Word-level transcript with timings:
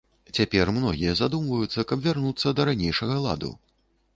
Цяпер 0.37 0.71
многія 0.77 1.13
задумваюцца, 1.19 1.85
каб 1.91 2.03
вярнуцца 2.07 2.55
да 2.61 2.67
ранейшага 2.71 3.19
ладу. 3.29 3.53